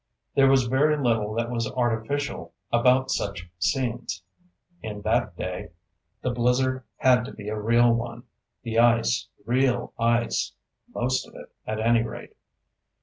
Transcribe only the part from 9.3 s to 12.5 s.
real ice—most of it, at any rate.